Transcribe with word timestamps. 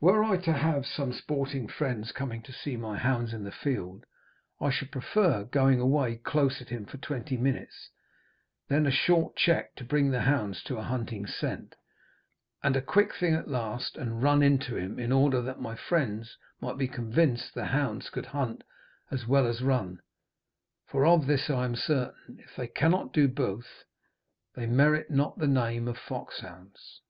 Were 0.00 0.22
I 0.22 0.36
to 0.36 0.52
have 0.52 0.86
some 0.86 1.12
sporting 1.12 1.66
friends 1.66 2.12
coming 2.12 2.40
to 2.42 2.52
see 2.52 2.76
my 2.76 2.96
hounds 2.96 3.32
in 3.34 3.42
the 3.42 3.50
field, 3.50 4.06
I 4.60 4.70
should 4.70 4.92
prefer 4.92 5.42
going 5.42 5.80
away 5.80 6.18
close 6.18 6.62
at 6.62 6.68
him 6.68 6.86
for 6.86 6.98
twenty 6.98 7.36
minutes, 7.36 7.90
then 8.68 8.86
a 8.86 8.92
short 8.92 9.34
check, 9.34 9.74
to 9.74 9.84
bring 9.84 10.12
the 10.12 10.20
hounds 10.20 10.62
to 10.66 10.76
a 10.78 10.84
hunting 10.84 11.26
scent, 11.26 11.74
and 12.62 12.76
a 12.76 12.80
quick 12.80 13.12
thing 13.12 13.34
at 13.34 13.48
last, 13.48 13.96
and 13.96 14.22
run 14.22 14.40
into 14.40 14.76
him, 14.76 15.00
in 15.00 15.10
order 15.10 15.42
that 15.42 15.60
my 15.60 15.74
friends 15.74 16.36
might 16.60 16.78
be 16.78 16.86
convinced 16.86 17.52
the 17.54 17.64
hounds 17.66 18.08
could 18.08 18.26
hunt 18.26 18.62
as 19.10 19.26
well 19.26 19.48
as 19.48 19.62
run; 19.62 20.00
for 20.86 21.04
of 21.04 21.26
this 21.26 21.50
I 21.50 21.64
am 21.64 21.74
certain, 21.74 22.38
if 22.38 22.54
they 22.54 22.68
cannot 22.68 23.12
do 23.12 23.26
both, 23.26 23.82
they 24.54 24.66
merit 24.66 25.10
not 25.10 25.38
the 25.38 25.48
name 25.48 25.88
of 25.88 25.98
foxhounds. 25.98 27.00